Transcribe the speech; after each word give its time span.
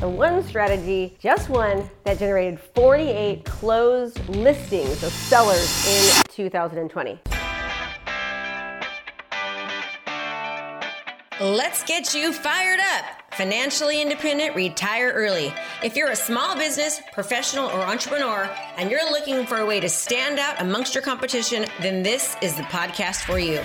The 0.00 0.08
one 0.08 0.44
strategy, 0.44 1.16
just 1.18 1.48
one, 1.48 1.90
that 2.04 2.20
generated 2.20 2.60
48 2.76 3.44
closed 3.44 4.28
listings 4.28 5.02
of 5.02 5.10
sellers 5.10 5.86
in 5.88 6.22
2020. 6.28 7.18
Let's 11.40 11.82
get 11.82 12.14
you 12.14 12.32
fired 12.32 12.78
up. 12.78 13.34
Financially 13.34 14.00
independent, 14.00 14.54
retire 14.54 15.10
early. 15.12 15.52
If 15.82 15.96
you're 15.96 16.10
a 16.10 16.16
small 16.16 16.56
business, 16.56 17.00
professional, 17.12 17.66
or 17.66 17.80
entrepreneur, 17.80 18.48
and 18.76 18.92
you're 18.92 19.10
looking 19.10 19.46
for 19.46 19.58
a 19.58 19.66
way 19.66 19.80
to 19.80 19.88
stand 19.88 20.38
out 20.38 20.60
amongst 20.60 20.94
your 20.94 21.02
competition, 21.02 21.66
then 21.80 22.04
this 22.04 22.36
is 22.40 22.54
the 22.54 22.62
podcast 22.64 23.24
for 23.24 23.40
you. 23.40 23.64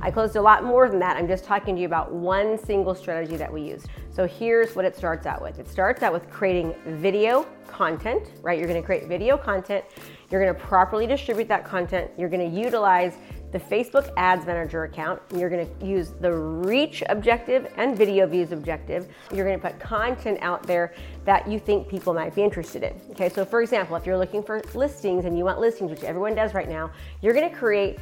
I 0.00 0.10
closed 0.12 0.36
a 0.36 0.40
lot 0.40 0.62
more 0.62 0.88
than 0.88 1.00
that. 1.00 1.16
I'm 1.16 1.26
just 1.26 1.44
talking 1.44 1.74
to 1.74 1.80
you 1.80 1.86
about 1.86 2.12
one 2.12 2.56
single 2.56 2.94
strategy 2.94 3.36
that 3.36 3.52
we 3.52 3.62
used. 3.62 3.88
So 4.10 4.26
here's 4.26 4.76
what 4.76 4.84
it 4.84 4.96
starts 4.96 5.26
out 5.26 5.42
with. 5.42 5.58
It 5.58 5.68
starts 5.68 6.02
out 6.02 6.12
with 6.12 6.30
creating 6.30 6.74
video 6.86 7.46
content, 7.66 8.30
right? 8.40 8.58
You're 8.58 8.68
gonna 8.68 8.82
create 8.82 9.08
video 9.08 9.36
content. 9.36 9.84
You're 10.30 10.40
gonna 10.40 10.58
properly 10.58 11.06
distribute 11.06 11.48
that 11.48 11.64
content. 11.64 12.10
You're 12.16 12.28
gonna 12.28 12.44
utilize 12.44 13.14
the 13.50 13.58
Facebook 13.58 14.12
Ads 14.16 14.46
Manager 14.46 14.84
account. 14.84 15.20
You're 15.34 15.50
gonna 15.50 15.68
use 15.82 16.10
the 16.20 16.32
reach 16.32 17.02
objective 17.08 17.72
and 17.76 17.96
video 17.96 18.26
views 18.26 18.52
objective. 18.52 19.08
You're 19.32 19.46
gonna 19.46 19.58
put 19.58 19.80
content 19.80 20.38
out 20.42 20.62
there 20.64 20.94
that 21.24 21.48
you 21.48 21.58
think 21.58 21.88
people 21.88 22.14
might 22.14 22.34
be 22.34 22.42
interested 22.42 22.82
in. 22.82 23.00
Okay, 23.10 23.28
so 23.28 23.44
for 23.44 23.62
example, 23.62 23.96
if 23.96 24.06
you're 24.06 24.18
looking 24.18 24.42
for 24.42 24.60
listings 24.74 25.24
and 25.24 25.36
you 25.36 25.44
want 25.44 25.58
listings, 25.58 25.90
which 25.90 26.04
everyone 26.04 26.34
does 26.34 26.54
right 26.54 26.68
now, 26.68 26.90
you're 27.20 27.34
gonna 27.34 27.54
create 27.54 27.98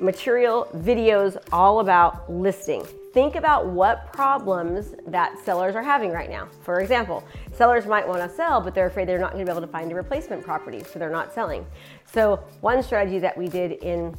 material 0.00 0.68
videos 0.76 1.36
all 1.52 1.80
about 1.80 2.30
listing. 2.32 2.86
Think 3.12 3.36
about 3.36 3.66
what 3.66 4.12
problems 4.12 4.94
that 5.06 5.38
sellers 5.44 5.74
are 5.74 5.82
having 5.82 6.10
right 6.10 6.30
now. 6.30 6.48
For 6.62 6.80
example, 6.80 7.24
sellers 7.52 7.86
might 7.86 8.06
want 8.06 8.22
to 8.22 8.28
sell, 8.28 8.60
but 8.60 8.74
they're 8.74 8.86
afraid 8.86 9.08
they're 9.08 9.18
not 9.18 9.32
going 9.32 9.44
to 9.44 9.50
be 9.50 9.56
able 9.56 9.66
to 9.66 9.72
find 9.72 9.90
a 9.90 9.94
replacement 9.94 10.44
property, 10.44 10.84
so 10.84 10.98
they're 10.98 11.10
not 11.10 11.34
selling. 11.34 11.66
So, 12.12 12.36
one 12.60 12.82
strategy 12.82 13.18
that 13.18 13.36
we 13.36 13.48
did 13.48 13.72
in 13.82 14.14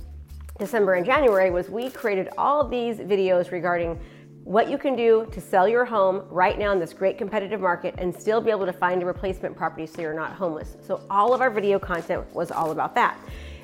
December 0.57 0.95
and 0.95 1.05
January 1.05 1.51
was 1.51 1.69
we 1.69 1.89
created 1.89 2.29
all 2.37 2.59
of 2.59 2.69
these 2.69 2.97
videos 2.97 3.51
regarding 3.51 3.97
what 4.43 4.69
you 4.69 4.77
can 4.77 4.95
do 4.95 5.27
to 5.31 5.39
sell 5.39 5.67
your 5.67 5.85
home 5.85 6.23
right 6.29 6.57
now 6.57 6.71
in 6.71 6.79
this 6.79 6.91
great 6.91 7.17
competitive 7.17 7.61
market 7.61 7.93
and 7.99 8.13
still 8.13 8.41
be 8.41 8.49
able 8.49 8.65
to 8.65 8.73
find 8.73 9.03
a 9.03 9.05
replacement 9.05 9.55
property 9.55 9.85
so 9.85 10.01
you're 10.01 10.13
not 10.13 10.33
homeless. 10.33 10.75
So, 10.85 11.01
all 11.09 11.33
of 11.33 11.41
our 11.41 11.51
video 11.51 11.79
content 11.79 12.25
was 12.33 12.51
all 12.51 12.71
about 12.71 12.95
that. 12.95 13.17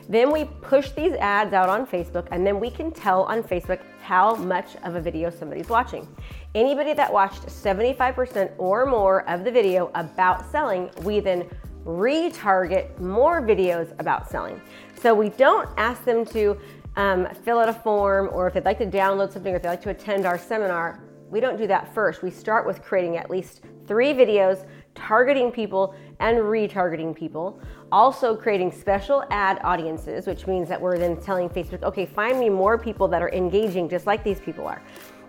Then 0.07 0.31
we 0.31 0.45
push 0.61 0.91
these 0.91 1.13
ads 1.13 1.53
out 1.53 1.69
on 1.69 1.87
Facebook, 1.87 2.27
and 2.31 2.45
then 2.45 2.59
we 2.59 2.69
can 2.69 2.91
tell 2.91 3.23
on 3.23 3.41
Facebook 3.41 3.79
how 4.01 4.35
much 4.35 4.75
of 4.83 4.95
a 4.95 5.01
video 5.01 5.29
somebody's 5.29 5.67
watching. 5.67 6.07
Anybody 6.53 6.93
that 6.93 7.11
watched 7.11 7.47
75% 7.47 8.51
or 8.57 8.85
more 8.85 9.27
of 9.29 9.43
the 9.43 9.51
video 9.51 9.91
about 9.95 10.49
selling, 10.51 10.89
we 11.03 11.19
then 11.19 11.49
retarget 11.85 12.99
more 12.99 13.41
videos 13.41 13.97
about 13.99 14.29
selling. 14.29 14.61
So 15.01 15.13
we 15.13 15.29
don't 15.29 15.69
ask 15.77 16.03
them 16.03 16.25
to 16.27 16.57
um, 16.95 17.27
fill 17.43 17.59
out 17.59 17.69
a 17.69 17.73
form 17.73 18.29
or 18.31 18.47
if 18.47 18.53
they'd 18.53 18.65
like 18.65 18.77
to 18.79 18.85
download 18.85 19.31
something 19.31 19.53
or 19.53 19.57
if 19.57 19.63
they'd 19.63 19.69
like 19.69 19.81
to 19.81 19.89
attend 19.89 20.25
our 20.25 20.37
seminar. 20.37 20.99
We 21.29 21.39
don't 21.39 21.57
do 21.57 21.67
that 21.67 21.93
first. 21.93 22.21
We 22.21 22.31
start 22.31 22.65
with 22.65 22.81
creating 22.81 23.17
at 23.17 23.29
least 23.29 23.61
three 23.87 24.13
videos 24.13 24.65
targeting 24.93 25.51
people 25.51 25.95
and 26.19 26.37
retargeting 26.37 27.15
people. 27.15 27.59
Also, 27.91 28.35
creating 28.35 28.71
special 28.71 29.23
ad 29.29 29.59
audiences, 29.63 30.27
which 30.27 30.47
means 30.47 30.67
that 30.67 30.81
we're 30.81 30.97
then 30.97 31.15
telling 31.17 31.49
Facebook, 31.49 31.83
okay, 31.83 32.05
find 32.05 32.39
me 32.39 32.49
more 32.49 32.77
people 32.77 33.07
that 33.07 33.21
are 33.21 33.29
engaging 33.31 33.87
just 33.87 34.07
like 34.07 34.23
these 34.23 34.39
people 34.39 34.67
are. 34.67 34.81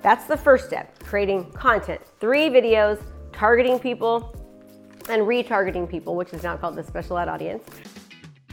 That's 0.02 0.26
the 0.26 0.36
first 0.36 0.66
step 0.66 0.98
creating 1.00 1.50
content. 1.52 2.00
Three 2.20 2.48
videos, 2.48 3.00
targeting 3.32 3.78
people, 3.78 4.34
and 5.08 5.22
retargeting 5.22 5.88
people, 5.88 6.16
which 6.16 6.32
is 6.32 6.42
now 6.42 6.56
called 6.56 6.76
the 6.76 6.82
special 6.82 7.18
ad 7.18 7.28
audience. 7.28 7.64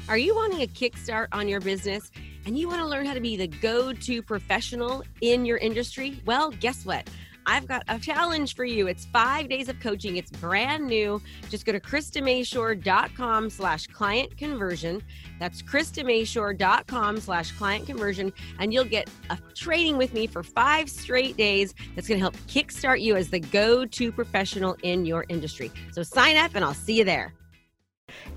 Are 0.09 0.18
you 0.18 0.36
wanting 0.36 0.62
a 0.62 0.68
kickstart 0.68 1.28
on 1.31 1.47
your 1.47 1.62
business 1.62 2.12
and 2.46 2.58
you 2.58 2.68
want 2.68 2.81
to 2.81 2.88
learn 2.88 3.06
how 3.06 3.13
to 3.13 3.22
be 3.22 3.38
the 3.38 3.47
go 3.47 3.94
to 3.94 4.22
professional 4.22 5.03
in 5.22 5.46
your 5.46 5.58
industry? 5.58 6.22
Well, 6.25 6.52
guess 6.52 6.86
what? 6.86 7.09
I've 7.46 7.68
got 7.68 7.84
a 7.88 8.00
challenge 8.00 8.56
for 8.56 8.66
you. 8.66 8.88
It's 8.88 9.06
five 9.06 9.50
days 9.50 9.70
of 9.70 9.80
coaching. 9.80 10.18
It's 10.18 10.31
brand 10.31 10.88
new. 10.88 11.22
Just 11.50 11.66
go 11.66 11.72
to 11.72 11.80
KristaMashore.com 11.80 13.50
slash 13.50 13.88
client 13.88 14.38
conversion. 14.38 15.02
That's 15.40 15.62
KristaMashore.com 15.62 17.20
slash 17.20 17.52
client 17.52 17.86
conversion. 17.86 18.34
And 18.59 18.74
you'll 18.74 18.86
get 18.86 19.09
a 19.30 19.38
training 19.56 19.98
with 19.98 20.14
me 20.14 20.28
for 20.28 20.44
five 20.44 20.90
straight 20.90 21.38
days 21.38 21.74
that's 21.96 22.08
going 22.08 22.20
to 22.20 22.24
help 22.24 22.36
kickstart 22.48 23.02
you 23.02 23.16
as 23.16 23.30
the 23.30 23.40
go-to 23.40 24.12
professional 24.12 24.78
in 24.84 25.06
your 25.06 25.25
industry. 25.30 25.72
So 25.92 26.04
sign 26.04 26.38
up 26.38 26.52
and 26.56 26.64
I'll 26.64 26.74
see 26.74 26.98
you 26.98 27.04
there. 27.04 27.34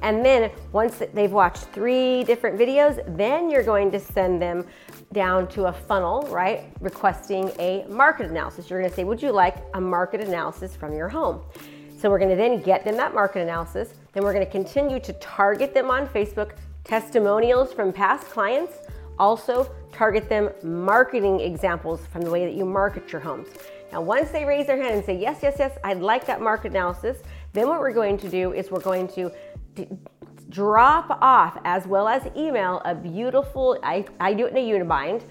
And 0.03 0.25
then 0.25 0.51
once 0.73 1.03
they've 1.15 1.33
watched 1.33 1.65
three 1.65 2.23
different 2.25 2.59
videos, 2.59 3.03
then 3.17 3.51
you're 3.51 3.63
going 3.63 3.91
to 3.91 4.01
send 4.01 4.41
them 4.41 4.67
down 5.13 5.49
to 5.49 5.65
a 5.65 5.73
funnel, 5.73 6.23
right? 6.31 6.65
Requesting 6.81 7.51
a 7.59 7.85
market 7.89 8.27
analysis. 8.31 8.71
You're 8.71 8.81
going 8.81 8.91
to 8.91 8.97
say, 8.97 9.05
Would 9.05 9.23
you 9.23 9.33
like 9.33 9.57
a 9.75 9.81
market 9.81 10.21
analysis 10.21 10.77
from 10.77 10.95
your 10.95 11.09
home? 11.09 11.41
So 11.99 12.11
we're 12.11 12.19
going 12.19 12.31
to 12.31 12.37
then 12.37 12.61
get 12.63 12.85
them 12.85 12.97
that 12.97 13.15
market 13.15 13.41
analysis. 13.41 13.95
Then 14.13 14.23
we're 14.23 14.35
going 14.35 14.45
to 14.45 14.53
continue 14.53 15.01
to 15.01 15.13
target 15.15 15.73
them 15.73 15.91
on 15.91 16.07
Facebook, 16.07 16.53
testimonials 16.85 17.73
from 17.73 17.93
past 17.93 18.27
clients. 18.27 18.75
Also, 19.19 19.71
target 19.93 20.29
them 20.29 20.51
marketing 20.63 21.41
examples 21.41 22.07
from 22.07 22.21
the 22.21 22.31
way 22.31 22.45
that 22.45 22.55
you 22.55 22.67
market 22.67 23.11
your 23.11 23.21
homes. 23.21 23.49
Now, 23.91 24.03
once 24.03 24.31
they 24.31 24.45
raise 24.45 24.67
their 24.67 24.77
hand 24.77 24.95
and 24.95 25.05
say, 25.05 25.17
Yes, 25.19 25.39
yes, 25.43 25.57
yes, 25.59 25.79
I'd 25.83 26.01
like 26.01 26.27
that 26.27 26.41
market 26.41 26.73
analysis, 26.73 27.19
then 27.55 27.67
what 27.67 27.81
we're 27.81 27.95
going 27.95 28.19
to 28.19 28.29
do 28.29 28.53
is 28.53 28.71
we're 28.71 28.81
going 28.81 29.09
to 29.09 29.33
drop 30.49 31.19
off 31.21 31.59
as 31.65 31.87
well 31.87 32.09
as 32.09 32.27
email 32.37 32.81
a 32.85 32.95
beautiful, 32.95 33.79
I, 33.83 34.05
I 34.21 34.35
do 34.35 34.47
it 34.47 34.53
in 34.53 34.57
a 34.57 34.85
Unibind, 34.85 35.23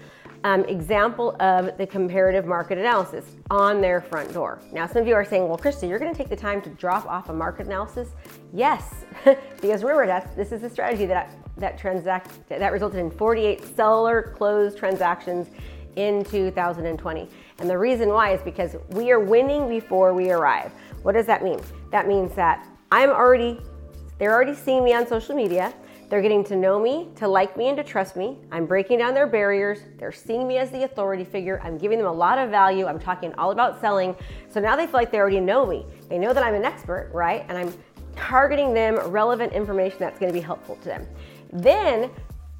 um, 0.44 0.64
example 0.66 1.34
of 1.40 1.76
the 1.76 1.86
comparative 1.86 2.46
market 2.46 2.78
analysis 2.78 3.24
on 3.50 3.80
their 3.80 4.00
front 4.00 4.32
door. 4.32 4.60
Now, 4.72 4.86
some 4.86 5.02
of 5.02 5.08
you 5.08 5.14
are 5.14 5.24
saying, 5.24 5.48
well, 5.48 5.58
Krista, 5.58 5.88
you're 5.88 5.98
going 5.98 6.12
to 6.12 6.16
take 6.16 6.28
the 6.28 6.36
time 6.36 6.62
to 6.62 6.70
drop 6.70 7.06
off 7.06 7.28
a 7.28 7.32
market 7.32 7.66
analysis? 7.66 8.10
Yes, 8.52 9.04
because 9.24 9.82
remember, 9.82 10.06
that 10.06 10.36
this 10.36 10.52
is 10.52 10.62
a 10.62 10.70
strategy 10.70 11.06
that, 11.06 11.30
that, 11.56 11.78
transact, 11.78 12.48
that 12.48 12.72
resulted 12.72 13.00
in 13.00 13.10
48 13.10 13.64
seller 13.74 14.34
closed 14.36 14.78
transactions 14.78 15.48
in 15.96 16.24
2020. 16.24 17.28
And 17.58 17.70
the 17.70 17.78
reason 17.78 18.10
why 18.10 18.34
is 18.34 18.42
because 18.42 18.76
we 18.90 19.10
are 19.10 19.18
winning 19.18 19.68
before 19.68 20.12
we 20.12 20.30
arrive. 20.30 20.70
What 21.02 21.12
does 21.12 21.26
that 21.26 21.42
mean? 21.42 21.60
That 21.90 22.06
means 22.06 22.34
that 22.34 22.66
I'm 22.92 23.10
already 23.10 23.58
they're 24.18 24.32
already 24.32 24.54
seeing 24.54 24.84
me 24.84 24.94
on 24.94 25.06
social 25.06 25.34
media. 25.34 25.74
They're 26.08 26.22
getting 26.22 26.44
to 26.44 26.56
know 26.56 26.78
me, 26.80 27.08
to 27.16 27.26
like 27.26 27.56
me, 27.56 27.68
and 27.68 27.76
to 27.76 27.82
trust 27.82 28.16
me. 28.16 28.38
I'm 28.52 28.64
breaking 28.64 28.98
down 28.98 29.12
their 29.12 29.26
barriers. 29.26 29.80
They're 29.98 30.12
seeing 30.12 30.46
me 30.46 30.58
as 30.58 30.70
the 30.70 30.84
authority 30.84 31.24
figure. 31.24 31.60
I'm 31.64 31.76
giving 31.76 31.98
them 31.98 32.06
a 32.06 32.12
lot 32.12 32.38
of 32.38 32.48
value. 32.48 32.86
I'm 32.86 33.00
talking 33.00 33.34
all 33.34 33.50
about 33.50 33.80
selling. 33.80 34.14
So 34.48 34.60
now 34.60 34.76
they 34.76 34.86
feel 34.86 34.94
like 34.94 35.10
they 35.10 35.18
already 35.18 35.40
know 35.40 35.66
me. 35.66 35.84
They 36.08 36.18
know 36.18 36.32
that 36.32 36.44
I'm 36.44 36.54
an 36.54 36.64
expert, 36.64 37.10
right? 37.12 37.44
And 37.48 37.58
I'm 37.58 37.74
targeting 38.14 38.72
them 38.72 38.96
relevant 39.10 39.52
information 39.52 39.98
that's 39.98 40.18
going 40.18 40.32
to 40.32 40.38
be 40.38 40.40
helpful 40.40 40.76
to 40.76 40.84
them. 40.84 41.06
Then 41.52 42.10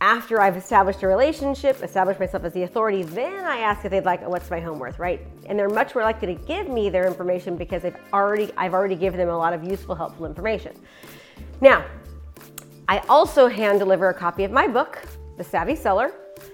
after 0.01 0.43
I've 0.43 0.57
established 0.57 1.03
a 1.03 1.09
relationship, 1.09 1.83
established 1.83 2.21
myself 2.21 2.45
as 2.45 2.53
the 2.53 2.65
authority, 2.65 3.03
then 3.03 3.45
I 3.45 3.59
ask 3.59 3.85
if 3.85 3.91
they'd 3.91 4.05
like 4.05 4.27
what's 4.29 4.51
my 4.51 4.61
home 4.61 4.79
worth, 4.79 4.99
right? 4.99 5.27
And 5.47 5.59
they're 5.59 5.71
much 5.71 5.95
more 5.95 6.05
likely 6.05 6.35
to 6.35 6.43
give 6.47 6.69
me 6.69 6.91
their 6.91 7.07
information 7.07 7.57
because 7.57 7.83
they've 7.83 7.97
already 8.13 8.51
I've 8.59 8.75
already 8.75 8.97
given 8.97 9.19
them 9.19 9.31
a 9.31 9.39
lot 9.39 9.55
of 9.55 9.65
useful, 9.65 9.95
helpful 9.95 10.27
information. 10.27 10.77
Now, 11.61 11.85
I 12.89 12.99
also 13.09 13.49
hand 13.49 13.79
deliver 13.79 14.09
a 14.11 14.15
copy 14.15 14.45
of 14.45 14.51
my 14.51 14.69
book, 14.69 15.03
The 15.39 15.45
Savvy 15.45 15.75
Seller, 15.75 16.13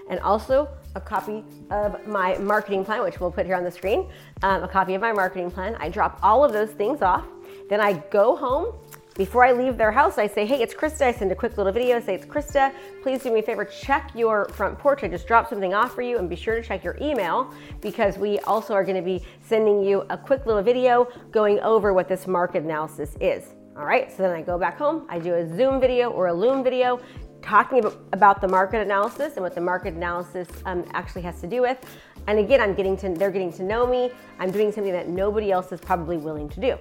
and 0.09 0.21
also 0.21 0.69
a 0.95 1.01
copy 1.01 1.45
of 1.71 2.07
my 2.07 2.37
marketing 2.39 2.85
plan, 2.85 3.03
which 3.03 3.19
we'll 3.19 3.31
put 3.31 3.47
here 3.47 3.57
on 3.57 3.65
the 3.65 3.71
screen, 3.71 4.09
um, 4.43 4.63
a 4.63 4.69
copy 4.69 4.95
of 4.95 5.01
my 5.01 5.13
marketing 5.13 5.51
plan. 5.51 5.77
I 5.81 5.89
drop 5.89 6.21
all 6.23 6.45
of 6.45 6.53
those 6.53 6.71
things 6.71 7.03
off. 7.03 7.27
Then 7.69 7.81
I 7.81 7.95
go 8.11 8.37
home 8.37 8.75
Before 9.15 9.45
I 9.45 9.53
leave 9.53 9.77
their 9.77 9.93
house, 9.93 10.17
I 10.17 10.27
say, 10.27 10.47
hey, 10.47 10.63
it's 10.63 10.73
Krista. 10.73 11.03
I 11.03 11.13
send 11.13 11.31
a 11.33 11.35
quick 11.35 11.59
little 11.59 11.73
video, 11.73 12.01
say 12.01 12.15
it's 12.15 12.25
Krista. 12.25 12.73
Please 13.03 13.23
do 13.23 13.31
me 13.31 13.41
a 13.41 13.43
favor, 13.43 13.67
check 13.67 14.11
your 14.15 14.47
front 14.49 14.79
porch. 14.79 15.05
I 15.05 15.09
just 15.09 15.27
dropped 15.27 15.51
something 15.51 15.75
off 15.75 15.95
for 15.95 16.01
you 16.01 16.17
and 16.17 16.31
be 16.31 16.37
sure 16.37 16.55
to 16.55 16.63
check 16.63 16.83
your 16.83 16.97
email 16.99 17.53
because 17.83 18.17
we 18.17 18.39
also 18.41 18.73
are 18.73 18.85
gonna 18.85 19.03
be 19.03 19.23
sending 19.43 19.83
you 19.83 20.07
a 20.09 20.17
quick 20.17 20.47
little 20.47 20.63
video 20.63 21.09
going 21.31 21.61
over 21.61 21.93
what 21.93 22.09
this 22.09 22.27
market 22.27 22.63
analysis 22.63 23.15
is. 23.21 23.53
All 23.75 23.87
right, 23.87 24.11
so 24.11 24.23
then 24.23 24.33
I 24.33 24.43
go 24.43 24.59
back 24.59 24.77
home, 24.77 25.07
I 25.09 25.19
do 25.19 25.33
a 25.33 25.57
Zoom 25.57 25.81
video 25.81 26.11
or 26.11 26.27
a 26.27 26.33
Loom 26.33 26.63
video 26.63 27.01
talking 27.41 27.83
about 28.13 28.43
the 28.43 28.47
market 28.47 28.83
analysis 28.83 29.33
and 29.35 29.43
what 29.43 29.55
the 29.55 29.63
market 29.63 29.95
analysis 29.95 30.47
um, 30.67 30.85
actually 30.93 31.23
has 31.23 31.41
to 31.41 31.47
do 31.47 31.63
with. 31.63 31.79
And 32.27 32.39
again, 32.39 32.61
I'm 32.61 32.75
getting 32.75 32.99
to, 32.99 33.09
they're 33.09 33.31
getting 33.31 33.53
to 33.55 33.63
know 33.63 33.87
me. 33.87 34.13
I'm 34.39 34.51
doing 34.51 34.73
something 34.73 34.93
that 34.93 35.09
nobody 35.09 35.51
else 35.51 35.73
is 35.73 35.81
probably 35.81 36.19
willing 36.19 36.51
to 36.51 36.61
do. 36.61 36.77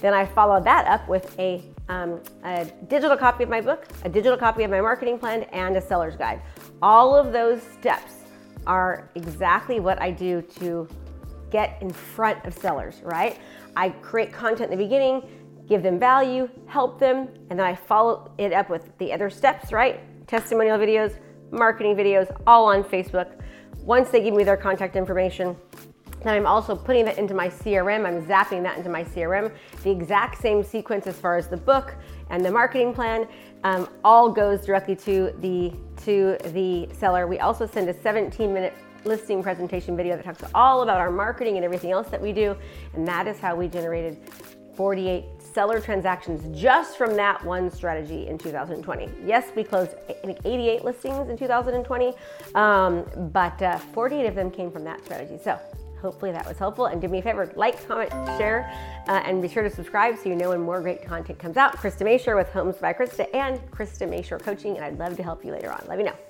Then 0.00 0.14
I 0.14 0.24
follow 0.24 0.60
that 0.62 0.86
up 0.86 1.08
with 1.08 1.36
a, 1.40 1.64
um, 1.88 2.20
a 2.44 2.64
digital 2.86 3.16
copy 3.16 3.42
of 3.42 3.50
my 3.50 3.60
book, 3.60 3.88
a 4.04 4.08
digital 4.08 4.38
copy 4.38 4.62
of 4.62 4.70
my 4.70 4.80
marketing 4.80 5.18
plan, 5.18 5.42
and 5.52 5.76
a 5.76 5.80
seller's 5.80 6.14
guide. 6.14 6.40
All 6.80 7.16
of 7.16 7.32
those 7.32 7.60
steps 7.60 8.14
are 8.68 9.10
exactly 9.16 9.80
what 9.80 10.00
I 10.00 10.12
do 10.12 10.42
to 10.60 10.88
get 11.50 11.76
in 11.82 11.90
front 11.90 12.44
of 12.44 12.54
sellers, 12.54 13.00
right? 13.02 13.38
I 13.76 13.90
create 13.90 14.32
content 14.32 14.70
in 14.72 14.78
the 14.78 14.84
beginning, 14.84 15.22
give 15.68 15.82
them 15.82 15.98
value, 15.98 16.48
help 16.66 16.98
them, 16.98 17.28
and 17.50 17.58
then 17.58 17.66
I 17.66 17.74
follow 17.74 18.30
it 18.38 18.52
up 18.52 18.70
with 18.70 18.96
the 18.98 19.12
other 19.12 19.30
steps, 19.30 19.72
right? 19.72 20.00
Testimonial 20.26 20.78
videos, 20.78 21.16
marketing 21.50 21.96
videos, 21.96 22.34
all 22.46 22.66
on 22.66 22.84
Facebook. 22.84 23.40
Once 23.82 24.10
they 24.10 24.22
give 24.22 24.34
me 24.34 24.44
their 24.44 24.56
contact 24.56 24.96
information, 24.96 25.56
then 26.22 26.34
I'm 26.34 26.46
also 26.46 26.74
putting 26.74 27.04
that 27.04 27.18
into 27.18 27.34
my 27.34 27.48
CRM. 27.48 28.04
I'm 28.04 28.24
zapping 28.26 28.62
that 28.64 28.76
into 28.76 28.90
my 28.90 29.04
CRM. 29.04 29.52
The 29.82 29.90
exact 29.90 30.40
same 30.40 30.62
sequence 30.64 31.06
as 31.06 31.16
far 31.16 31.36
as 31.36 31.46
the 31.48 31.56
book 31.56 31.94
and 32.30 32.44
the 32.44 32.50
marketing 32.50 32.92
plan 32.92 33.28
um, 33.64 33.88
all 34.02 34.30
goes 34.30 34.66
directly 34.66 34.96
to 34.96 35.32
the 35.40 35.72
to 36.04 36.36
the 36.52 36.88
seller. 36.94 37.26
We 37.26 37.38
also 37.38 37.66
send 37.66 37.88
a 37.88 37.94
17 38.02 38.52
minute 38.52 38.74
listing 39.04 39.42
presentation 39.42 39.96
video 39.96 40.16
that 40.16 40.24
talks 40.24 40.42
all 40.52 40.82
about 40.82 40.98
our 40.98 41.10
marketing 41.10 41.56
and 41.56 41.64
everything 41.64 41.92
else 41.92 42.08
that 42.08 42.20
we 42.20 42.32
do, 42.32 42.56
and 42.94 43.06
that 43.06 43.28
is 43.28 43.38
how 43.38 43.54
we 43.54 43.68
generated 43.68 44.18
48 44.76 45.24
seller 45.40 45.80
transactions 45.80 46.58
just 46.58 46.98
from 46.98 47.16
that 47.16 47.42
one 47.44 47.70
strategy 47.70 48.26
in 48.28 48.36
2020. 48.36 49.08
Yes, 49.24 49.48
we 49.56 49.64
closed 49.64 49.94
88 50.44 50.84
listings 50.84 51.28
in 51.28 51.36
2020, 51.36 52.12
um, 52.54 53.04
but 53.32 53.60
uh, 53.62 53.78
48 53.78 54.26
of 54.26 54.34
them 54.34 54.50
came 54.50 54.70
from 54.70 54.84
that 54.84 55.02
strategy. 55.04 55.38
So 55.42 55.58
hopefully 56.00 56.30
that 56.32 56.46
was 56.46 56.58
helpful. 56.58 56.86
And 56.86 57.00
do 57.00 57.08
me 57.08 57.18
a 57.18 57.22
favor, 57.22 57.50
like, 57.56 57.86
comment, 57.88 58.10
share, 58.38 58.70
uh, 59.08 59.22
and 59.24 59.40
be 59.40 59.48
sure 59.48 59.62
to 59.62 59.70
subscribe 59.70 60.16
so 60.18 60.28
you 60.28 60.36
know 60.36 60.50
when 60.50 60.60
more 60.60 60.80
great 60.80 61.02
content 61.04 61.38
comes 61.38 61.56
out. 61.56 61.76
Krista 61.76 62.02
Mashore 62.02 62.36
with 62.36 62.48
Homes 62.50 62.76
by 62.76 62.92
Krista 62.92 63.26
and 63.34 63.58
Krista 63.70 64.08
Mashore 64.08 64.42
Coaching, 64.42 64.76
and 64.76 64.84
I'd 64.84 64.98
love 64.98 65.16
to 65.16 65.22
help 65.22 65.44
you 65.44 65.52
later 65.52 65.72
on. 65.72 65.82
Let 65.88 65.98
me 65.98 66.04
know. 66.04 66.25